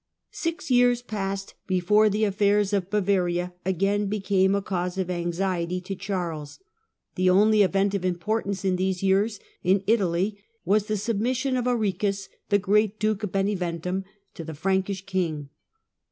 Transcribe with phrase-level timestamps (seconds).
[0.01, 4.97] Fail of Six years passed before the affairs of Bavaria again 787*788 became a cause
[4.97, 6.57] of anxiety to Charles.
[7.13, 11.65] The only event of importance in these years, in Italy, was the sub mission of
[11.67, 14.03] Arichis, the great Duke of Beneventum,
[14.33, 15.49] to the Frankish king.